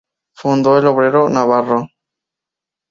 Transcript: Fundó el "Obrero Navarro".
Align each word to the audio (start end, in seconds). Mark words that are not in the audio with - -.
Fundó 0.35 0.79
el 0.79 0.87
"Obrero 0.87 1.29
Navarro". 1.29 1.87